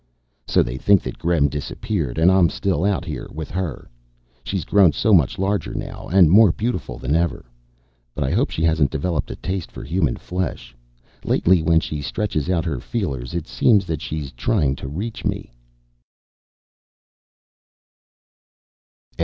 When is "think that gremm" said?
0.79-1.47